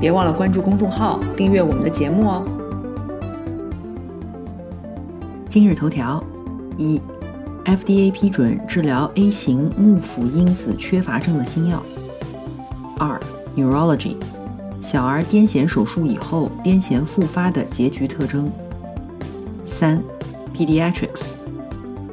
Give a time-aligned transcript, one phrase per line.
[0.00, 2.42] 别忘了关注公众号，订阅我们的节目哦。
[5.50, 6.24] 今日头条：
[6.78, 6.98] 一
[7.66, 11.82] ，FDA 批准治疗 A 型幕府因子缺乏症的新药。
[12.98, 13.20] 二
[13.54, 14.16] ，Neurology，
[14.82, 18.50] 小儿癫痫手术以后癫痫复发的结局特征。
[19.66, 20.02] 三
[20.56, 21.32] ，Pediatrics，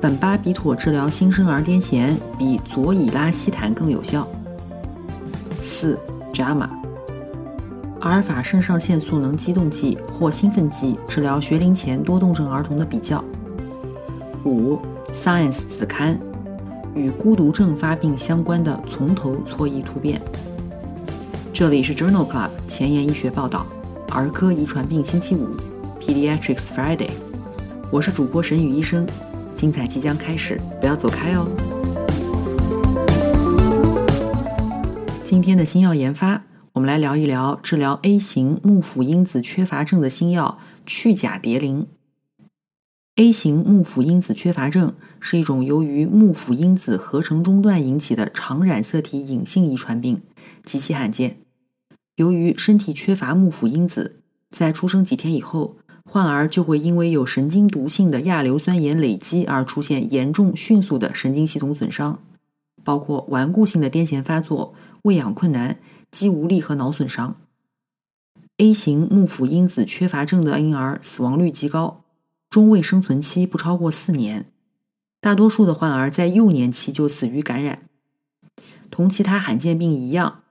[0.02, 4.28] 苯巴比妥治疗新生儿癫痫比佐乙拉西坦更有效。
[5.64, 5.98] 四
[6.34, 6.77] ，JAMA。
[8.00, 13.24] 阿尔法肾上腺素能激动剂或兴奋剂治疗学龄前多动症儿童的比较。
[14.46, 14.78] 五
[15.16, 16.18] ，Science 子刊
[16.94, 20.22] 与孤独症发病相关的从头错译突变。
[21.52, 23.66] 这里是 Journal Club 前沿医学报道，
[24.12, 25.50] 儿科遗传病星期五
[26.00, 27.10] ，Pediatrics Friday。
[27.92, 29.08] 我是主播沈宇医生，
[29.58, 31.48] 精彩即将开始，不要走开哦。
[35.26, 36.40] 今天的新药研发。
[36.78, 41.88] 我们来聊一聊治疗 A 型幕府因子缺乏症的新药去甲蝶呤。
[43.16, 50.22] A 型幕府因子缺乏症是一种由于幕府因子合成中断引起的常染色体隐性遗传病，
[50.64, 51.38] 极其罕见。
[52.18, 54.20] 由于身体缺乏幕府因子，
[54.52, 62.20] 在出生几天以后，患儿就会因为有神经毒性的亚硫酸盐累积而出现严重迅速的神经系统损伤，
[62.84, 65.80] 包括顽固性的癫痫发作、喂养困难。
[66.12, 67.36] 肌无力和脑损伤。
[68.58, 72.04] A 型幕府因子缺乏症的婴儿死亡率极高，
[72.50, 74.46] 中位生存期不超过四年。
[75.20, 77.84] 大多数的患儿在幼年期就死于感染。
[78.90, 80.44] 同其他罕见病一样，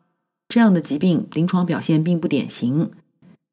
[0.48, 2.90] 这样的疾病临床表现并不典型，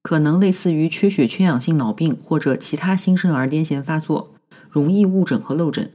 [0.01, 4.35] 可能类似于缺血缺氧性脑病或者其他新生儿癫痫发作，
[4.69, 5.91] 容易误诊和漏诊。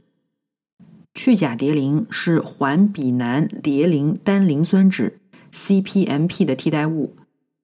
[1.13, 5.18] 去甲蝶呤是环吡南蝶呤单磷酸酯。
[5.53, 7.15] CPMP 的替代物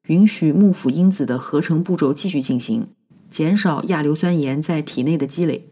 [0.08, 2.88] 允许幕府因子的合成步骤继续进行，
[3.30, 5.70] 减少亚硫酸盐在体内的积累。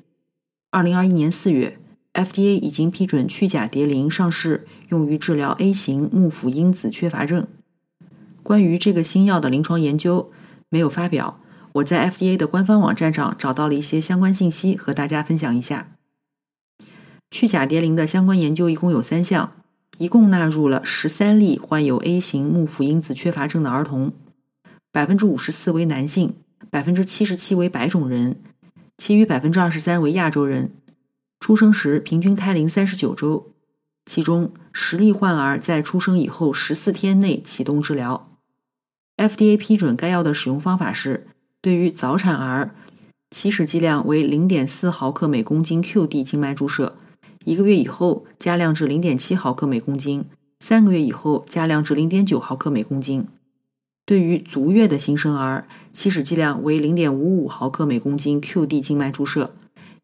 [0.72, 1.80] 二零二一年四月
[2.14, 7.48] ，FDA 已经批准去甲蝶呤上市，用于治疗 A 型幕府因子缺乏症。
[8.42, 10.32] 关于这个新药的临床研究
[10.70, 11.40] 没有发表，
[11.74, 15.96] 我在 FDA 的官方网站上找到了一些相关信息，和大家分享一下。
[17.32, 19.54] 去甲蝶呤的相关研究一共有三项。
[20.00, 24.12] 一共纳入了十三例患有 A 型幕府因子缺乏症的儿童，
[24.92, 26.34] 百分之五十四为男性，
[26.72, 28.38] 百分之七十七为白种人，
[28.98, 30.72] 其余百分之二十三为亚洲人。
[31.40, 33.52] 出生时平均胎龄三十九周，
[34.06, 38.30] 其中十例患儿在出生以后十四天内启动治疗。
[39.18, 41.28] FDA 批准该药的使用方法是：
[41.62, 42.74] 对于早产儿，
[43.30, 46.96] 起始剂量为零点四毫克每公斤 QD 静脉注射。
[47.46, 50.26] 一个月以后加量至零点七毫克每公斤，
[50.60, 53.28] 三个月以后加量至零点九毫克每公斤。
[54.06, 59.52] 对于足月的新生儿，起始剂量为零点五五毫克每公斤 QD 静脉注射，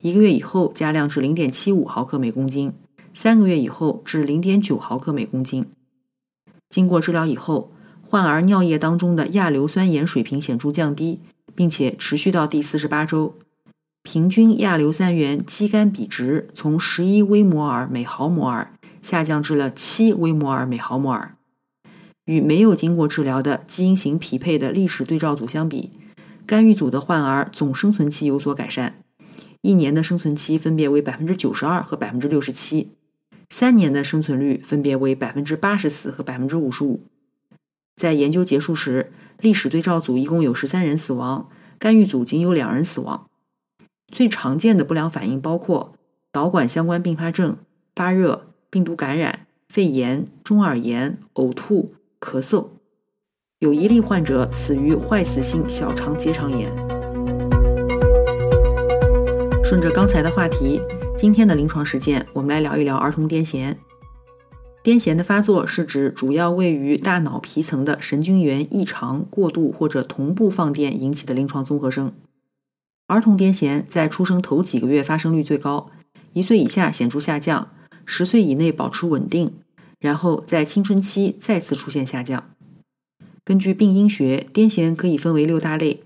[0.01, 2.73] 一个月以后加量至零点七五毫克每公斤，
[3.13, 5.65] 三个月以后至零点九毫克每公斤。
[6.69, 7.71] 经过治疗以后，
[8.07, 11.19] 患儿尿液当中的亚硫酸盐水平显著降低，
[11.55, 13.35] 并且持续到第四十八周。
[14.03, 21.35] 平均亚硫酸盐肌酐比值从十一微摩尔每毫摩尔下降至了七微摩尔每毫摩尔。
[22.25, 25.91] 与没有经过治疗的基因型匹配的历史对照组相比，
[26.45, 29.01] 干预组的患儿总生存期有所改善，
[29.61, 32.91] 一年的生存期分别为百分之九十二和百分之六十七，
[33.49, 37.01] 三年的生存率分别为百分之八十四和百分之五十五。
[37.95, 39.11] 在研究结束时，
[39.41, 43.28] 历史对照组一共有十三人死亡，干预组仅有两人死亡。
[44.11, 45.93] 最常见的不良反应包括
[46.31, 47.57] 导管相关并发症、
[47.95, 52.67] 发热、病毒感染、肺炎、中耳炎、呕吐、咳嗽。
[53.59, 56.71] 有一例患者死于坏死性小肠结肠炎。
[59.63, 60.81] 顺着刚才的话题，
[61.17, 63.75] 今天的临床实践，我们来聊一聊儿童癫痫。
[64.81, 72.13] 癫痫的发作是指主要位于大脑皮层的神经元异常、过度或者同步放电引起的临床综合征。
[73.09, 75.89] 儿童癫痫在出生头几个月发生率最高，
[76.33, 77.71] 一岁以下显著下降，
[78.05, 79.51] 十岁以内保持稳定，
[79.99, 82.51] 然后在青春期再次出现下降。
[83.43, 86.03] 根据病因学，癫痫可以分为六大类，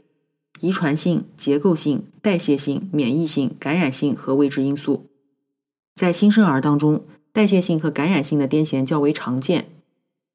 [0.61, 5.09] 遗传性、结构性、代谢性、免疫性、感染性和未知因素。
[5.95, 7.03] 在新生儿当中，
[7.33, 9.63] 代谢性和感染性的癫痫较为常见；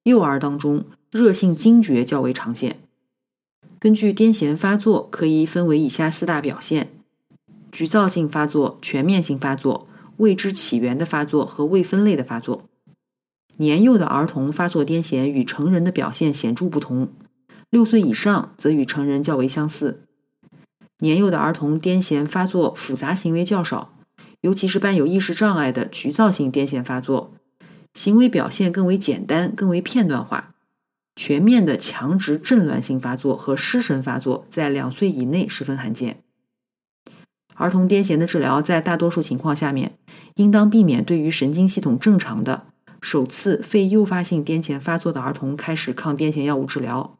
[0.03, 2.81] 幼儿当中，热性惊厥较为常见。
[3.81, 6.89] 根据癫痫发作，可以分为以下四大表现：
[7.71, 9.87] 局灶性发作、全面性发作、
[10.17, 12.65] 未知起源的发作和未分类的发作。
[13.59, 17.09] 年幼的儿童发作癫痫与成人的表现显著不同，
[17.71, 20.03] 六岁以上则与成人较为相似。
[20.99, 23.95] 年幼的儿童癫痫发作复杂行为较少，
[24.41, 27.33] 尤其是伴有意识障碍的局灶性癫痫发作，
[27.95, 30.55] 行为表现更为简单、更为片段化。
[31.21, 36.23] 全面的强直震乱性发作和失神发作在两岁以内十分罕见。
[37.57, 39.99] 儿童癫痫的治疗在大多数情况下面，
[40.37, 42.67] 应当避免对于神经系统正常的
[43.01, 47.19] 首次非诱发性癫痫发作的儿童开始抗癫痫药物治疗。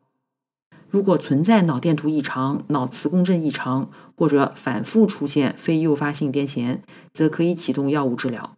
[0.89, 6.79] 如果存在脑电图异常、脑磁共振异常或者反复出现非诱发性癫痫，
[7.13, 8.57] 则可以启动药物治疗。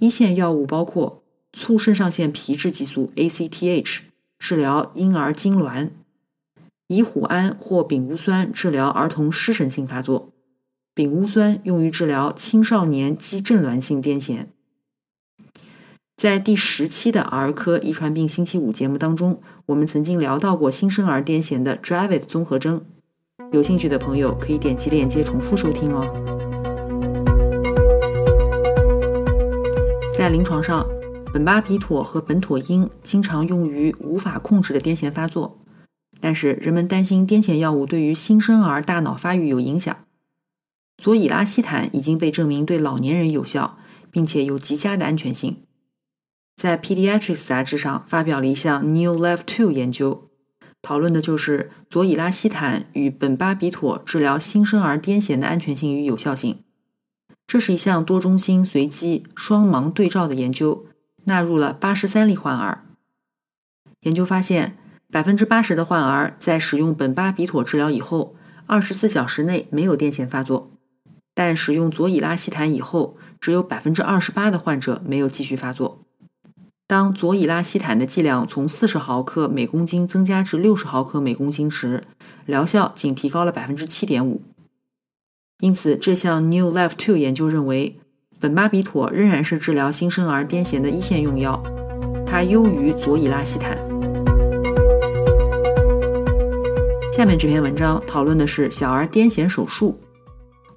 [0.00, 1.22] 一线药物包括
[1.52, 4.00] 促肾上腺皮质激素 （ACTH）。
[4.46, 5.88] 治疗婴儿痉挛，
[6.88, 10.34] 乙酉胺或丙戊酸治疗儿童失神性发作，
[10.94, 14.48] 丙戊酸用于治疗青少年肌阵挛性癫痫。
[16.14, 22.84] 在第十期的儿科遗传病星期五节目当中，我们曾经聊到过新生儿癫痫的 Dravet 综合征，
[23.50, 26.04] 有兴趣的朋友可以点击链接重复收听哦。
[30.18, 30.86] 在临床上。
[31.34, 35.58] 苯巴比妥和苯妥因经常用于无法控制的癫痫发作，
[36.20, 39.96] 但是人们担心癫痫药物对于新生儿大脑发育有影响。
[40.96, 43.78] 佐乙拉西坦已经被证明对老年人有效，
[44.12, 45.56] 并且有极佳的安全性。
[46.54, 50.30] 在《Pediatrics》杂志上发表了一项 New Life Two 研究，
[50.82, 56.60] 讨论的就是佐乙拉西坦与苯巴比妥治疗新生儿癫痫的安全性与有效性。
[57.48, 60.86] 这是一项多中心随机双盲对照的研究。
[61.24, 62.84] 纳入了八十三例患儿。
[64.00, 64.76] 研究发现，
[65.10, 68.36] 百分之八十的患儿在使用苯巴比妥治疗以后，
[68.66, 70.70] 二十四小时内没有癫痫发作；
[71.34, 76.00] 但使用左乙拉西坦以后，只有百分之二十八的患者没有继续发作。
[76.86, 82.04] 当左乙拉西坦的剂量从四十毫克每公斤增加至六十毫克每公斤时，
[82.44, 84.42] 疗效仅提高了百分之七点五。
[85.60, 87.98] 因此，这项 New Life Two 研究认为。
[88.44, 91.58] 苯巴比妥仍然是治疗新生儿癫痫的一线用药，
[92.26, 93.74] 它优于左乙拉西坦。
[97.16, 99.98] 下面这篇文章讨论的是小儿癫痫手术。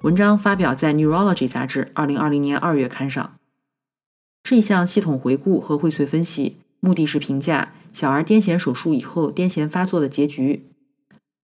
[0.00, 3.34] 文章发表在《Neurology》杂志2020年2月刊上。
[4.42, 10.64] 这一项系统回顾和荟萃分析，目的是评价小儿癫痫手术以后癫痫发作的结局。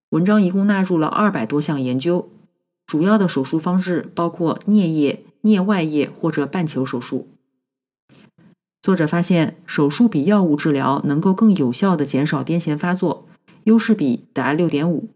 [0.08, 2.30] 文章一共纳入了二百多项研究，
[2.86, 5.23] 主要的手术方式包括颞叶。
[5.44, 7.28] 颞外叶或者半球手术。
[8.82, 13.26] 作者发现，手术比药物治疗能够更有效地减少癫痫发作，
[13.64, 15.10] 优势比达六点五。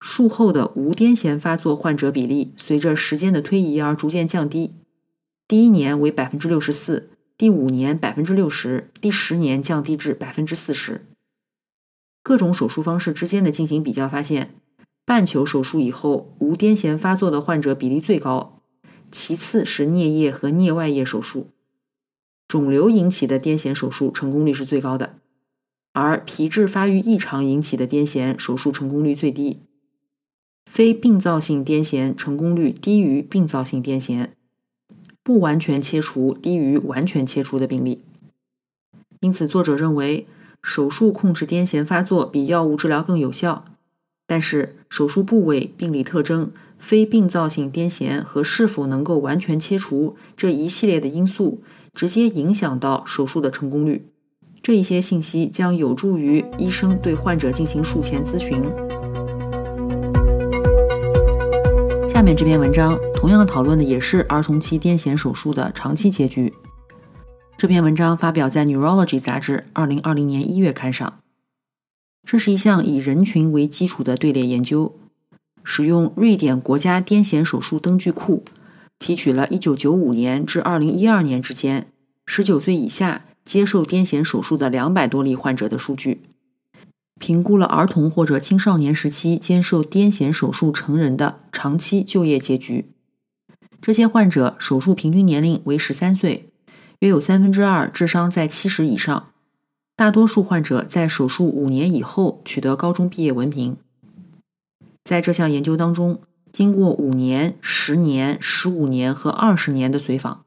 [0.00, 4.72] 术后的无癫痫发作患者比例随着时间的推移而逐渐降低，
[5.46, 11.02] 第一年为百分之六十四，第五年百分之六十，第十年降低至百分之四十。
[12.22, 14.54] 各种手术方式之间的进行比较发现，
[15.04, 18.61] 半球手术以后无癫痫发作的患者比例最高。
[19.12, 21.48] 其次是颞叶和颞外叶手术，
[22.48, 25.16] 肿瘤引起的癫痫手术成功率是最高的，
[25.92, 29.60] 而皮质发育异常引起的癫痫手术成功率最低。
[30.64, 34.30] 非病灶性癫痫成功率低于病灶性癫痫，
[35.22, 38.02] 不完全切除低于完全切除的病例。
[39.20, 40.26] 因此，作者认为
[40.62, 43.66] 手术控制癫痫发作比药物治疗更有效，
[44.26, 46.50] 但是手术部位、病理特征。
[46.82, 51.62] 非病灶性癫痫和是否能够完全切除这一系列的因素，
[51.94, 54.08] 直接影响到手术的成功率。
[54.60, 58.60] 这一些信息将有助于医生对患者进行术前咨询。
[62.08, 66.52] 下面这篇文章同样讨论的也是儿童期癫痫手术的长期结局。
[67.56, 71.20] 这篇文章发表在《Neurology》杂志2020年1月刊上。
[72.26, 74.96] 这是一项以人群为基础的队列研究。
[75.64, 78.44] 使用瑞典国家癫痫手术灯具库，
[78.98, 81.88] 提取了1995年至2012年之间
[82.26, 86.22] 19岁以下接受癫痫手术的200多例患者的数据，
[87.18, 92.86] 评估了儿童或者青少年时期接受癫痫手术成人的长期就业结局。
[93.80, 96.50] 这些患者手术平均年龄为13岁，
[97.00, 99.30] 约有三分之二智商在70以上，
[99.96, 103.76] 大多数患者在手术五年以后取得高中毕业文凭。
[105.04, 110.44] 在这项研究当中，经过五年、十年、十五年和二十年的随访，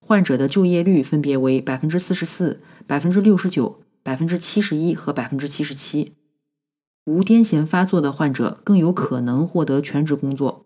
[0.00, 6.14] 患者的就业率分别为百分之四十四、百分之六十九、百分之七十一和百分之七十七。
[7.06, 10.64] 无癫痫发作的患者更有可能获得全职工作。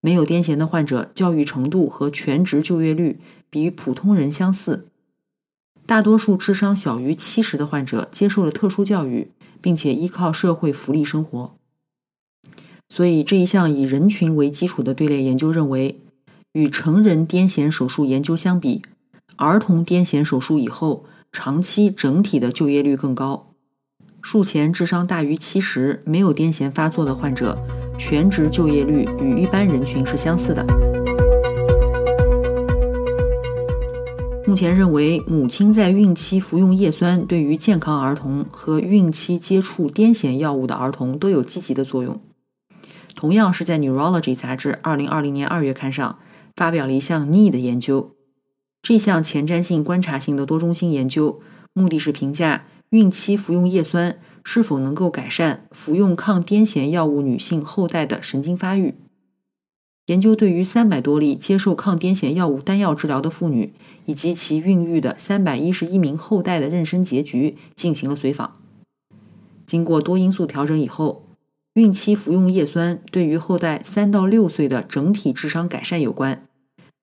[0.00, 3.20] 没有癫痫的患者，教育程度和全职就业率
[3.50, 4.88] 比普通人相似。
[5.84, 11.56] 大多数智商小于七十的患者接受了特殊教育，并且依靠社会福利生活。
[12.88, 16.00] 所以，这一项以人群为基础的队列研究认为，
[16.52, 18.82] 与成人癫痫手术研究相比，
[19.36, 23.52] 儿童癫痫手术以后长期整体的就业率更高。
[24.22, 27.58] 术前智商大于七十、没有癫痫发作的患者。
[27.98, 30.62] 全职就业率与一般人群是相似的。
[34.46, 42.20] 目前认为，母亲在孕期服用叶酸对于健康儿童和孕期接触癫痫药物的儿童都有积极的作用。
[43.16, 46.18] 同样是在《Neurology》杂志2020年2月刊上
[46.54, 48.14] 发表了一项 NEED 的研究。
[48.82, 51.40] 这项前瞻性观察性的多中心研究，
[51.72, 54.18] 目的是评价孕期服用叶酸。
[54.48, 58.94] 是否能够改善服用抗癫痫药物女性后代的神经发育？
[60.06, 68.58] 研究对于三百多例接受抗癫痫药物单药治疗的妇女以及其孕育的三百一十一名后代的妊娠结局进行了随访。
[69.66, 71.25] 经过多因素调整以后，
[71.76, 76.46] 孕期服用叶酸对于后代三到六岁的整体智商改善有关，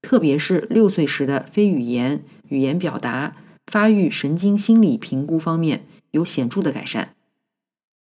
[0.01, 3.35] 特别是六岁时的非语言、语言表达、
[3.67, 7.09] 发育、神经心理评估方面有显著的改善。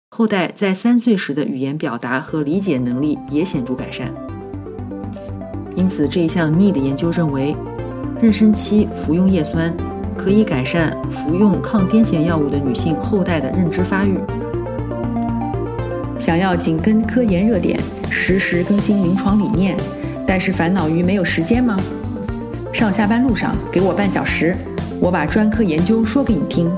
[0.10, 4.14] 后代在三岁时的语言表达和理解能力也显著改善，
[5.74, 7.56] 因此这一项 NEED 研究认为，
[8.22, 9.74] 妊娠期服用叶酸
[10.18, 14.20] 可以改善服用抗癫痫药物的女性后代的认知发育。
[16.18, 19.78] 想要紧跟科研热点，实时更新临床理念，
[20.26, 21.78] 但是烦恼于没有时间吗？
[22.74, 24.56] 上下班路上给我半小时，
[25.00, 26.70] 我把专科研究说给你听。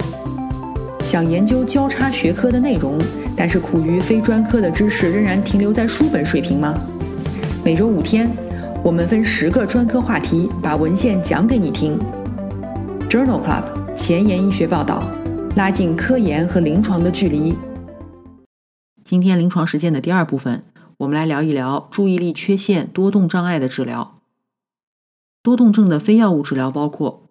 [1.03, 2.99] 想研究交叉学科的内容，
[3.35, 6.75] 但是苦于非专科的知识仍然停留在书本水平吗？
[7.63, 8.29] 每周五天，
[8.83, 11.97] 我们分十个专科话题，把文献讲给你听。
[13.09, 13.63] Journal Club
[13.95, 15.01] 前沿医学报道，
[15.55, 17.55] 拉近科研和临床的距离。
[19.09, 20.63] 今天临床实践的第二部分，
[20.97, 24.19] 我们来聊一聊注意力缺陷多动障碍的治疗。
[25.41, 27.23] 多动症的非药物治疗包括。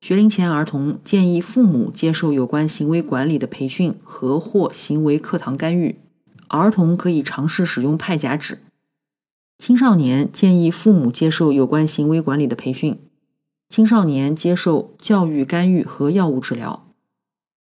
[0.00, 5.98] 学龄前儿童建议父母接受有关行为管理的培训和或行为课堂干预。
[6.46, 8.58] 儿童可以尝试使用派甲酯。
[9.58, 12.96] 青少年建议父母接受有关行为管理的培训。
[13.68, 16.86] 青少年接受教育干预和药物治疗。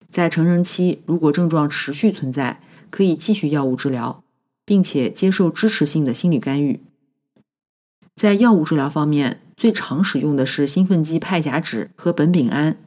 [0.09, 4.23] 在成人期，如果症状持续存在，可以继续药物治疗，
[4.65, 6.81] 并且接受支持性的心理干预。
[8.17, 9.41] 在药物治疗方面。
[9.61, 12.79] 最常使用的是兴奋剂派甲酯和苯丙胺，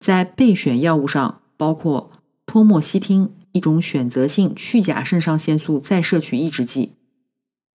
[0.00, 2.12] 在备选药物上包括
[2.46, 6.92] 托莫西汀，一种选择性去甲肾上腺素再摄取抑制剂。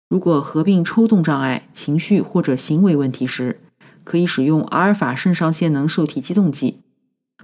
[0.07, 3.59] 如果合并抽动障碍、情绪或者行为问题时，
[4.03, 6.81] 可以使用阿尔法肾上腺能受体激动剂，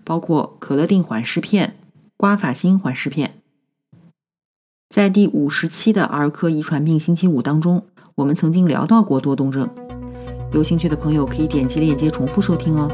[0.03, 1.77] 包括可乐定缓释片、
[2.15, 3.38] 瓜法辛缓释片。
[4.89, 9.69] 在第五十期的儿科遗传病星期五当中，我们曾经聊到过多动症。
[10.51, 12.89] 有兴趣的朋友可以点击链接重复收听哦。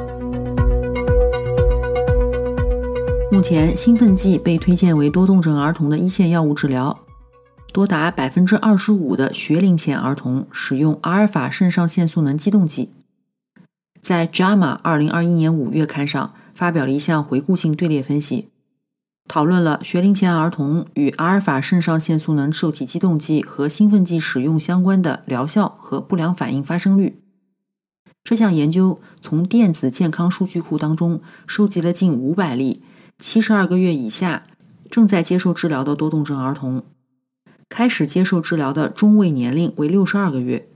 [3.31, 6.99] 目前，兴奋剂被推荐为多动症儿童的一线药物治疗，
[7.71, 12.89] 多达百分之二十五的学龄前儿童使用阿尔法肾上腺素能激动剂。
[14.01, 18.49] 在《JAMA》二零二一年五月刊上发表了一项回顾性队列分析，
[19.27, 27.21] 讨论了学龄前儿童与阿尔法肾上腺素能受体激动剂和兴奋剂使用相关的疗效和不良反应发生率。
[28.23, 32.83] 这项研究从电子健康数据库当中收集了近五百例
[33.19, 34.45] 七十二个月以下
[34.89, 36.83] 正在接受治疗的多动症儿童，
[37.67, 40.67] 开始接受治疗的中位年龄为六十二个月，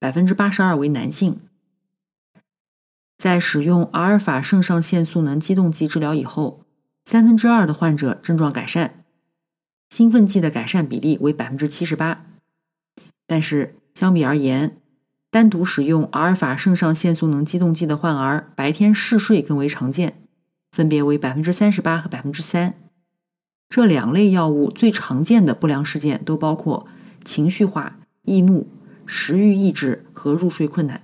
[0.00, 1.38] 百分之八十二为男性。
[3.16, 6.63] 在使用阿尔法肾上腺素能激动剂治疗以后，
[7.04, 9.04] 三分之二的患者症状改善，
[9.90, 12.24] 兴奋剂的改善比例为百分之七十八。
[13.26, 14.78] 但是相比而言，
[15.30, 20.22] 单独使用阿尔法肾上腺素能激动剂的患儿，白天嗜睡更为常见，
[20.72, 22.74] 分别为百分之三十八和百分之三。
[23.68, 26.86] 这两类药物最常见的不良事件都包括
[27.24, 28.68] 情绪化、易怒、
[29.04, 31.02] 食欲抑制和入睡困难。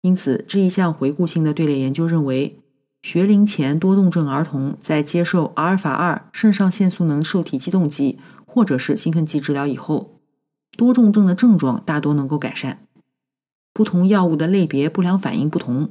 [0.00, 2.58] 因此，这一项回顾性的队列研究认为，
[3.04, 10.20] 学龄前多动症儿童在接受阿尔法二肾上腺素能受体激动剂或者是兴奋剂治疗以后，
[10.74, 12.78] 多动症的症状大多能够改善。
[13.74, 15.90] 不同药物的类别不良反应不同，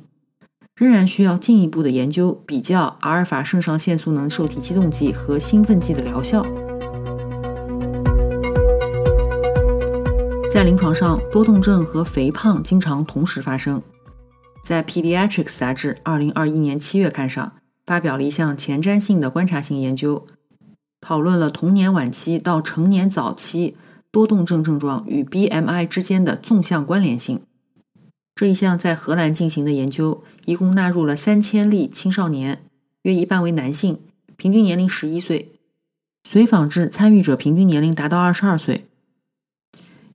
[0.76, 6.44] 仍然需要进一步的研究比较阿尔法肾上腺素能受体激动剂和兴奋剂的疗效。
[10.52, 13.80] 在临床上，多动症和肥胖经常同时发生。
[14.64, 17.52] 在《Pediatrics》杂志2021年7月刊上
[17.86, 20.26] 发表了一项前瞻性的观察性研究，
[21.02, 23.76] 讨论了童年晚期到成年早期
[24.10, 27.42] 多动症症状与 BMI 之间的纵向关联性。
[28.34, 32.64] 这一项在荷兰进行的研究，一共纳入了三千例青少年，
[33.02, 34.00] 约一半为男性，
[34.38, 35.52] 平均年龄十一岁，
[36.24, 38.88] 随访至参与者平均年龄达到二十二岁。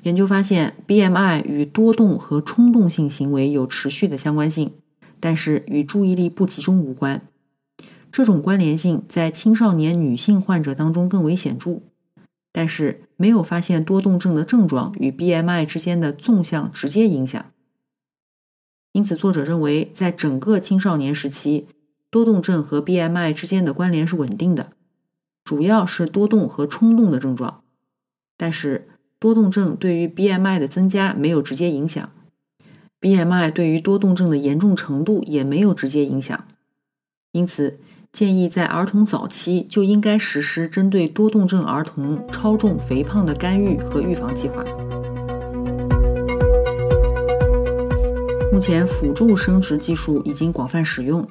[0.04, 4.72] 研究发现，BMI 与多动和冲动性行为有持续的相关性，
[5.18, 7.20] 但是与注意力不集中无关。
[8.10, 11.80] 这种关联性在青少年女性患者当中更为显著，
[12.52, 17.44] 但是没有发现多动症的症状与 BMI 之间的纵向直接影响。
[18.92, 21.66] 因此，作者认为，在整个青少年时期，
[22.08, 24.72] 多动症和 BMI 之间的关联是稳定的，
[25.44, 27.62] 主要是多动和冲动的症状。
[28.36, 28.88] 但是，
[29.20, 32.08] 多动症对于 BMI 的增加没有直接影响
[33.00, 36.44] ，BMI 对于多动症的严重程度也没有直接影响。
[37.32, 37.80] 因此，
[38.12, 44.64] 建议在儿童早期就应该实施针对多动症儿童超重、肥胖的干预和预防计划。
[48.52, 51.28] 目前辅助生殖技术已经广泛使用，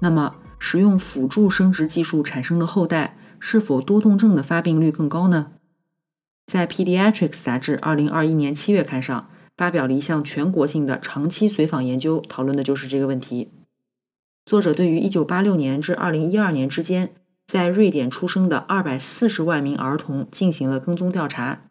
[0.00, 5.52] 那么使用辅助生殖技术产生的后代是否多动症的发病率更高呢？
[6.46, 13.50] 在《Pediatrics》杂志2021年7月刊上发表了一项全国性的长期随访研究，讨论的就是这个问题。
[14.44, 17.14] 作者对于1986年至2012年之间
[17.46, 21.62] 在瑞典出生的240万名儿童进行了跟踪调查，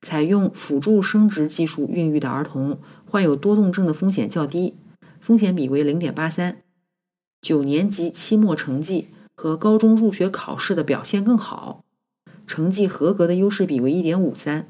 [0.00, 2.78] 采用辅助生殖技术孕育的儿童。
[3.04, 4.74] 患有多动症的风险较低，
[5.20, 6.62] 风险比为零点八三。
[7.42, 11.84] 九年级期末成绩和高中入学考试的表现更好，
[12.46, 14.68] 成绩合格的优势比为一点五三。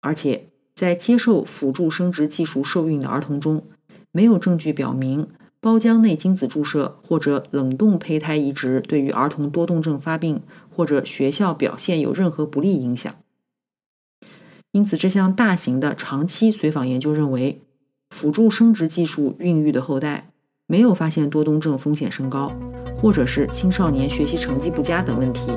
[0.00, 3.64] 而且在接受辅助生殖技术受孕的儿童中，
[4.12, 5.28] 没有证据表明
[5.60, 13.12] 包浆内精子注射或者冷冻胚胎移植对于儿童多动症发病或者学校表现有任何不利影响。
[14.70, 17.62] 因此，这项大型的长期随访研究认为，
[18.10, 20.30] 辅助生殖技术孕育的后代
[20.66, 22.52] 没有发现多动症风险升高，
[22.96, 25.50] 或者是青少年学习成绩不佳等问题。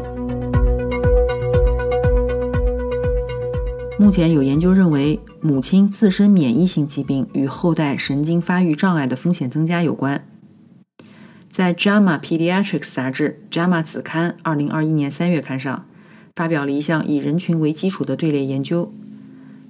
[4.02, 10.26] 目前有研究认为，母亲自身免疫性疾病与后代神经发育障碍的风险增加有关。
[11.52, 15.86] 在《JAMA Pediatrics》杂志《JAMA 子刊》二零二一年三月刊上。
[16.36, 18.92] 发表了一项以人群为基础的队列研究，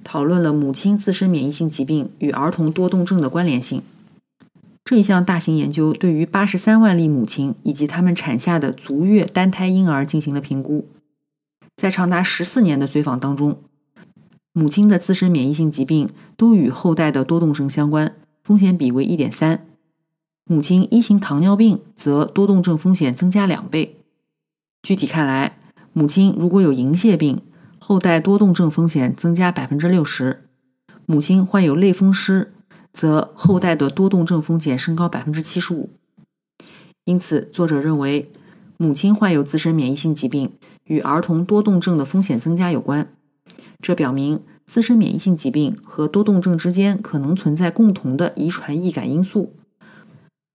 [0.02, 3.82] 讨论了母亲自身免疫性疾病与儿童多动症的关联性。
[4.84, 10.88] 这一项大型研究对于八十三万例母亲以及他们产下的足月单胎婴儿进行了评估。
[11.76, 13.58] 在长达十四年的随访当中，
[14.54, 19.66] 母亲的自身免疫性疾病都与后代的多动症相关，风险比为一点三。
[20.44, 23.96] 母亲一型糖尿病则多动症风险增加两倍。
[24.82, 25.58] 具体看来，
[25.94, 27.40] 母亲如果有银屑病，
[27.78, 30.40] 后代多动症风险增加百分之六十；
[31.06, 32.52] 母亲患有类风湿，
[32.92, 35.88] 则后代的多动症风险升高百分之七十五。
[37.06, 38.30] 因此，作者认为，
[38.76, 40.52] 母亲患有自身免疫性疾病
[40.84, 43.08] 与儿童多动症的风险增加有关。
[43.82, 49.56] 这表明自身免疫性疾病和多动症之间可能存在共同的遗传易感因素，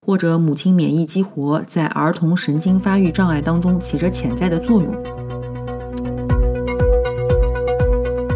[0.02, 4.96] 或者母亲免疫激活在儿童神经发育障碍当中起着潜在的作用。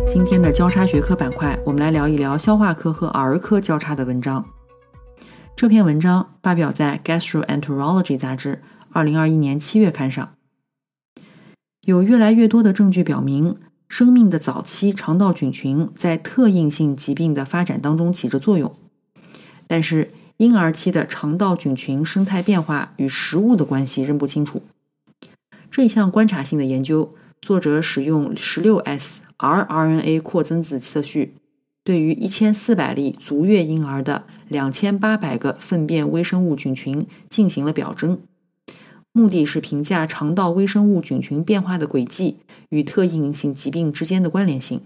[0.06, 4.46] 今天的交叉学科板块，我们来聊一聊消化科和儿科交叉的文章。
[5.56, 10.34] 这篇文章发表在《Gastroenterology》杂志2021年7月刊上。
[11.84, 13.56] 有越来越多的证据表明，
[13.92, 18.74] 生命的早期肠道菌群在特应性疾病的发展当中起着作用。
[19.68, 24.62] 但是，婴儿期的肠道菌群生态变化与食物的关系仍不清楚。
[25.70, 29.18] 这一项观察性的研究，作者使用 16S。
[29.38, 31.34] rRNA 扩增子测序
[31.84, 38.22] 对于一千四百例足月婴儿的两千八百个粪便微生物菌群进行了表征，
[39.14, 42.38] 目的是评价肠道微生物菌群变化的轨迹
[42.70, 44.82] 与特应性疾病之间的关联性。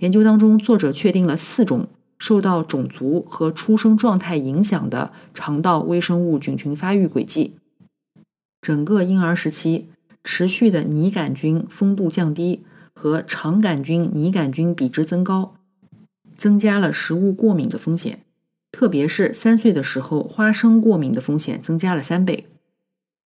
[0.00, 7.54] 研究当中，作者确定了四种受到种族和出生状态影响的肠道微生物菌群发育轨迹。
[8.60, 9.88] 整个婴儿时期。
[10.24, 12.62] 持续的拟杆菌丰度降低
[12.94, 15.56] 和肠杆菌拟杆菌比值增高，
[16.36, 18.20] 增加了食物过敏的风险。
[18.70, 22.46] 特别是三岁的时候，花生过敏的风险增加了三倍。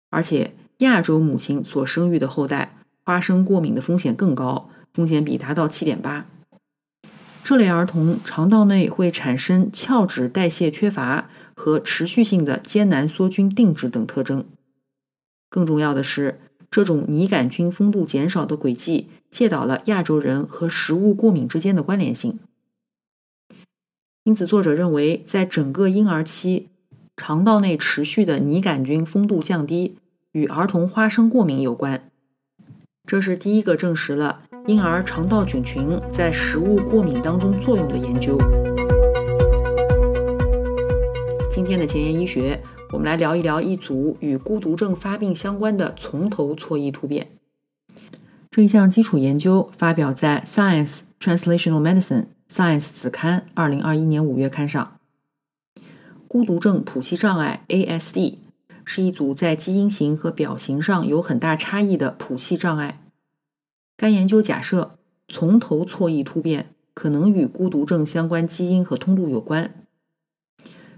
[0.10, 6.26] 而且，亚洲母亲所生育的后代，花生过敏的风险更高，风险比达到七点八。
[7.44, 14.46] 这类儿童肠道内会产生鞘脂代谢缺乏和持续性的艰难梭菌定植等特征。
[15.50, 16.40] 更重要的是，
[16.70, 22.38] 这种拟杆菌丰度减少的轨迹，介导了亚洲人和食物过敏之间的关联性。
[24.24, 26.68] 因此，作者认为，在整个婴儿期，
[27.18, 29.98] 肠道内持续的拟杆菌丰度降低
[30.34, 32.10] 与儿童花生过敏有关。
[33.08, 34.44] 这是第一个证实了。
[34.68, 38.38] 婴儿肠道菌群在食物过敏当中作用的研究。
[41.50, 47.28] 今天的前沿医学，我们来聊一聊一组与孤独症发病相关的从头错异突变。
[48.52, 54.97] 这一项基础研究发表在《Science Translational Medicine》Science 子刊二零二一年五月刊上。
[56.38, 58.36] 孤独症谱系障碍 （ASD）
[58.86, 63.02] 是一组在基因型和表型上有很大差异的谱系障碍。
[63.98, 69.84] 该研究假设，从头错异突变可能与孤独症相关基因和通路有关。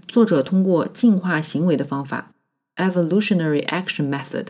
[0.06, 2.34] 作者通过进化行为的方法
[2.76, 4.48] （evolutionary action method）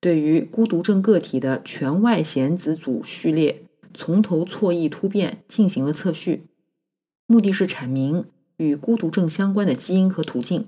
[0.00, 6.44] 对于孤独症个体的全外显子组序列从头错异突变进行了测序，
[7.26, 10.66] 目的是阐明与孤独症相关的基因和途径。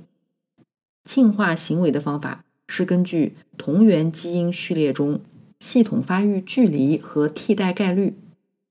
[1.05, 5.21] 进化行为的方法是根据同源基因序列中。
[5.59, 8.15] 系统发育距离和替代概率，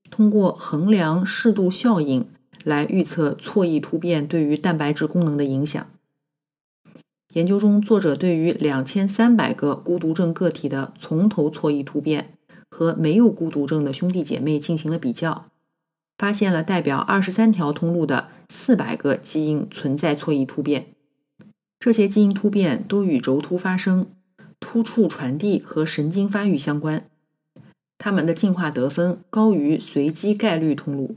[0.08, 2.28] 通过衡量适度效应
[2.62, 5.84] 来预测错异突变对于蛋白质功能的影响。
[7.32, 12.32] 研究中，作者对于两千三百个孤独症个体的从头错异突变
[12.70, 15.46] 和没有孤独症的兄弟姐妹进行了比较，
[16.18, 20.86] 发现了代表二十三条通路的四百个基因存在错异突变，
[21.78, 24.06] 这些基因突变都与轴突发生。
[24.58, 27.04] 突触传递和神经发育相关，
[27.98, 31.16] 它们的进化得分高于随机概率通路，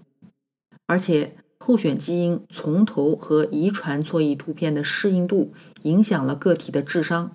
[0.86, 7.32] 而且候选基因从头和遗传错异突变的适应度影响了个体的智商。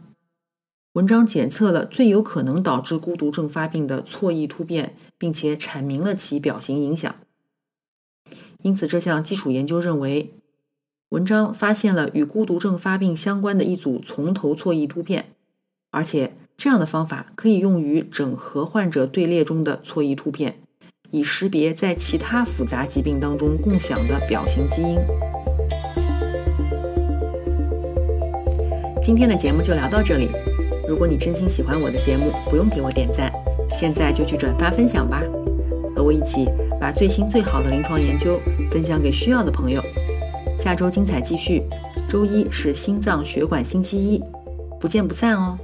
[0.92, 7.14] 文章检测了最有可能导致孤独症发病的错异突变，并且阐明了其表型影响。
[8.64, 10.30] 因此，这项基础研究认为，
[11.10, 15.26] 文章发现了与孤独症发病相关的一组从头错异突变。
[15.90, 20.56] 而且，这样的方法可以用于整合患者队列中的错异突变，
[21.10, 24.98] 以识别在其他复杂疾病当中共享的表型基因。
[29.02, 30.30] 今天的节目就聊到这里。
[30.88, 33.30] 如果你真心喜欢我的节目，不用给我点赞，
[33.74, 35.22] 现在就去转发分享吧，
[35.94, 36.48] 和我一起
[36.84, 38.38] 把最新最好的临床研究
[38.70, 39.82] 分享给需要的朋友。
[40.58, 41.62] 下周精彩继续，
[42.06, 44.22] 周一是心脏血管星期一，
[44.78, 45.58] 不见不散哦。